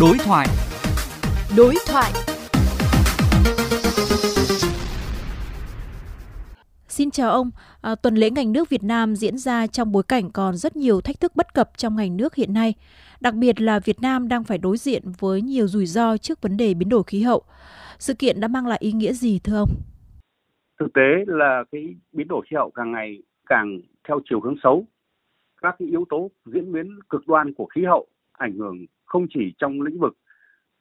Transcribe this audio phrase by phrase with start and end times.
[0.00, 0.46] Đối thoại.
[1.56, 2.10] Đối thoại.
[6.88, 7.50] Xin chào ông,
[7.80, 11.00] à, tuần lễ ngành nước Việt Nam diễn ra trong bối cảnh còn rất nhiều
[11.00, 12.74] thách thức bất cập trong ngành nước hiện nay,
[13.20, 16.56] đặc biệt là Việt Nam đang phải đối diện với nhiều rủi ro trước vấn
[16.56, 17.42] đề biến đổi khí hậu.
[17.98, 19.70] Sự kiện đã mang lại ý nghĩa gì thưa ông?
[20.80, 24.84] Thực tế là cái biến đổi khí hậu càng ngày càng theo chiều hướng xấu.
[25.62, 29.54] Các cái yếu tố diễn biến cực đoan của khí hậu ảnh hưởng không chỉ
[29.58, 30.16] trong lĩnh vực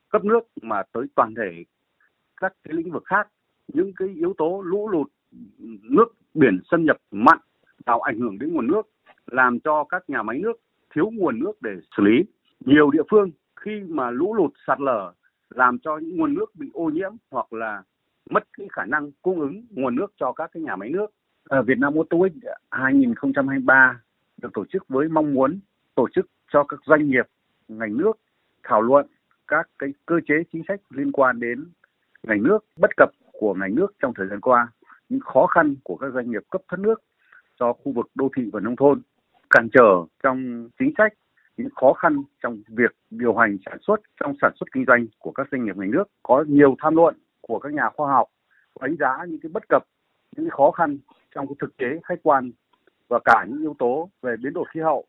[0.09, 1.63] cấp nước mà tới toàn thể
[2.41, 3.27] các cái lĩnh vực khác.
[3.67, 5.07] Những cái yếu tố lũ lụt,
[5.83, 7.37] nước biển xâm nhập mặn
[7.85, 8.81] tạo ảnh hưởng đến nguồn nước,
[9.27, 10.53] làm cho các nhà máy nước
[10.95, 12.23] thiếu nguồn nước để xử lý.
[12.65, 15.13] Nhiều địa phương khi mà lũ lụt sạt lở
[15.49, 17.83] làm cho những nguồn nước bị ô nhiễm hoặc là
[18.29, 21.07] mất cái khả năng cung ứng nguồn nước cho các cái nhà máy nước.
[21.43, 22.27] Ở Việt Nam ô tô
[22.71, 24.01] 2023
[24.41, 25.59] được tổ chức với mong muốn
[25.95, 27.25] tổ chức cho các doanh nghiệp
[27.69, 28.19] ngành nước
[28.63, 29.07] thảo luận
[29.47, 31.65] các cái cơ chế chính sách liên quan đến
[32.23, 34.67] ngành nước, bất cập của ngành nước trong thời gian qua,
[35.09, 37.01] những khó khăn của các doanh nghiệp cấp thoát nước
[37.59, 39.01] cho khu vực đô thị và nông thôn,
[39.49, 41.13] cản trở trong chính sách,
[41.57, 45.31] những khó khăn trong việc điều hành sản xuất, trong sản xuất kinh doanh của
[45.31, 46.03] các doanh nghiệp ngành nước.
[46.23, 48.27] Có nhiều tham luận của các nhà khoa học
[48.81, 49.83] đánh giá những cái bất cập,
[50.35, 50.97] những cái khó khăn
[51.35, 52.51] trong cái thực tế khách quan
[53.07, 55.05] và cả những yếu tố về biến đổi khí hậu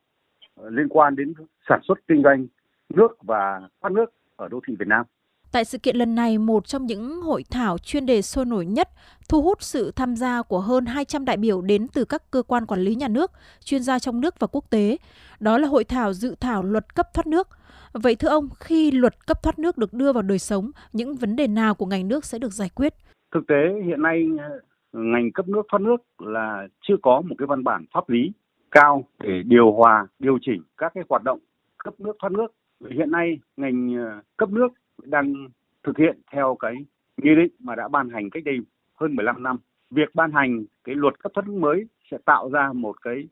[0.57, 1.35] ờ, liên quan đến
[1.69, 2.47] sản xuất kinh doanh
[2.95, 5.07] nước và thoát nước ở đô thị Việt Nam.
[5.53, 8.89] Tại sự kiện lần này, một trong những hội thảo chuyên đề sôi nổi nhất
[9.29, 12.67] thu hút sự tham gia của hơn 200 đại biểu đến từ các cơ quan
[12.67, 13.31] quản lý nhà nước,
[13.65, 14.97] chuyên gia trong nước và quốc tế.
[15.41, 17.49] Đó là hội thảo dự thảo luật cấp thoát nước.
[17.93, 21.37] Vậy thưa ông, khi luật cấp thoát nước được đưa vào đời sống, những vấn
[21.37, 22.95] đề nào của ngành nước sẽ được giải quyết?
[23.35, 23.55] Thực tế
[23.87, 24.29] hiện nay
[24.93, 28.33] ngành cấp nước thoát nước là chưa có một cái văn bản pháp lý
[28.71, 31.39] cao để điều hòa, điều chỉnh các cái hoạt động
[31.85, 32.47] cấp nước thoát nước.
[32.89, 34.69] Hiện nay ngành ờ, cấp nước
[35.03, 35.49] đang
[35.83, 36.75] thực hiện theo cái
[37.17, 38.59] nghị định mà đã ban hành cách đây
[38.95, 39.57] hơn 15 năm.
[39.91, 43.29] Việc ban hành cái luật cấp thoát nước mới sẽ tạo ra một cái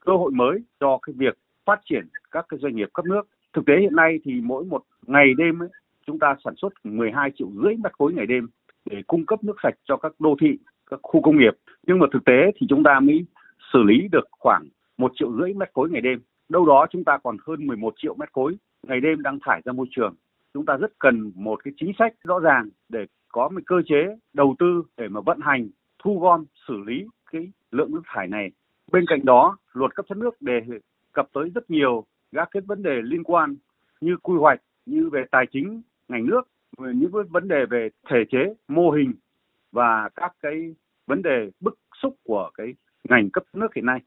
[0.00, 3.22] cơ hội mới cho cái việc phát triển các cái doanh nghiệp cấp nước.
[3.52, 5.68] Thực tế hiện nay thì mỗi một ngày đêm ấy,
[6.06, 8.48] chúng ta sản xuất 12 triệu rưỡi mét khối ngày đêm
[8.90, 10.58] để cung cấp nước sạch cho các đô thị,
[10.90, 11.56] các khu công nghiệp.
[11.86, 13.26] Nhưng mà thực tế thì chúng ta mới
[13.72, 14.68] xử lý được khoảng
[14.98, 16.20] một triệu rưỡi mét khối ngày đêm.
[16.48, 18.56] Đâu đó chúng ta còn hơn 11 triệu mét khối
[18.86, 20.14] ngày đêm đang thải ra môi trường
[20.54, 24.16] chúng ta rất cần một cái chính sách rõ ràng để có một cơ chế
[24.32, 25.68] đầu tư để mà vận hành
[25.98, 28.50] thu gom xử lý cái lượng nước thải này
[28.92, 30.60] bên cạnh đó luật cấp thoát nước đề
[31.12, 33.56] cập tới rất nhiều các cái vấn đề liên quan
[34.00, 38.54] như quy hoạch như về tài chính ngành nước những vấn đề về thể chế
[38.68, 39.12] mô hình
[39.72, 40.74] và các cái
[41.06, 42.74] vấn đề bức xúc của cái
[43.08, 44.00] ngành cấp nước hiện nay.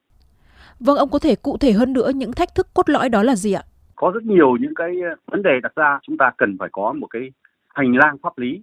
[0.79, 3.35] Vâng, ông có thể cụ thể hơn nữa những thách thức cốt lõi đó là
[3.35, 3.63] gì ạ?
[4.01, 6.93] Có rất nhiều những cái ờ, vấn đề đặt ra chúng ta cần phải có
[6.93, 7.31] một cái
[7.67, 8.61] hành lang pháp lý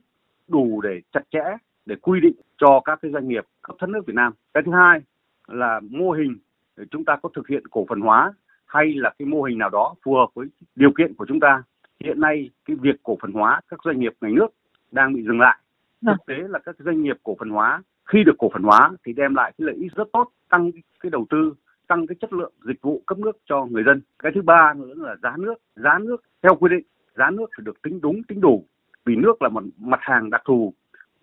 [0.48, 1.44] đủ để chặt chẽ
[1.86, 4.32] để quy định cho các cái doanh nghiệp cấp thoát nước Việt Nam.
[4.54, 5.00] Cái thứ hai
[5.46, 6.36] là mô hình
[6.76, 8.32] để chúng ta có thực hiện cổ phần hóa
[8.66, 10.46] hay là cái mô hình nào đó phù hợp với
[10.76, 11.62] điều kiện của chúng ta.
[12.04, 14.48] Hiện nay cái việc cổ phần hóa các doanh nghiệp ngành nước
[14.90, 15.58] đang bị dừng lại.
[16.02, 16.16] Vâng.
[16.16, 19.12] Thực tế là các doanh nghiệp cổ phần hóa khi được cổ phần hóa thì
[19.12, 21.54] đem lại cái lợi ích rất tốt, tăng cái đầu tư
[21.88, 24.02] tăng cái chất lượng dịch vụ cấp nước cho người dân.
[24.18, 25.54] Cái thứ ba nữa là giá nước.
[25.76, 28.64] Giá nước theo quy định, giá nước phải được tính đúng, tính đủ.
[29.04, 30.74] Vì nước là một mặt hàng đặc thù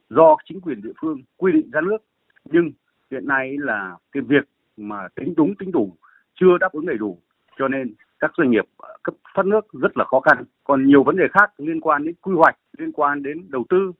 [0.09, 1.98] do chính quyền địa phương quy định giá nước.
[2.46, 2.72] Nhưng
[3.12, 5.96] hiện nay là cái việc mà tính đúng, tính đủ
[6.36, 7.18] chưa đáp ứng đầy đủ.
[7.58, 8.66] Cho nên các doanh nghiệp
[9.04, 10.44] cấp thoát nước rất là khó khăn.
[10.64, 13.92] Còn nhiều vấn đề khác liên quan đến quy hoạch, liên quan đến đầu tư,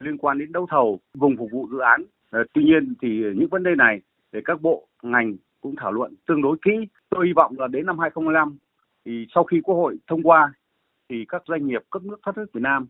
[0.00, 2.04] liên quan đến đấu thầu, vùng phục vụ dự án.
[2.30, 4.00] À, tuy nhiên thì những vấn đề này
[4.32, 6.70] để các bộ ngành cũng thảo luận tương đối kỹ.
[7.08, 8.58] Tôi hy vọng là đến năm 2025
[9.04, 10.52] thì sau khi Quốc hội thông qua
[11.08, 12.86] thì các doanh nghiệp cấp nước thoát nước Việt Nam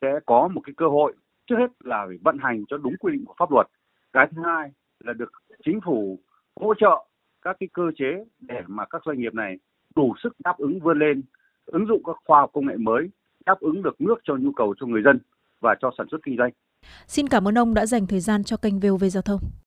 [0.00, 1.14] sẽ có một cái cơ hội
[1.46, 3.66] trước hết là phải vận hành cho đúng quy định của pháp luật.
[4.12, 4.70] Cái thứ hai
[5.04, 5.32] là được
[5.64, 6.18] chính phủ
[6.60, 7.06] hỗ trợ
[7.42, 9.58] các cái cơ chế để mà các doanh nghiệp này
[9.96, 11.22] đủ sức đáp ứng vươn lên,
[11.66, 13.08] ứng dụng các khoa học công nghệ mới,
[13.46, 15.18] đáp ứng được nước cho nhu cầu cho người dân
[15.60, 16.50] và cho sản xuất kinh doanh.
[17.06, 19.40] Xin cảm ơn ông đã dành thời gian cho kênh VOV Giao thông.